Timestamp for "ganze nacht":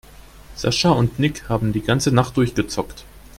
1.83-2.35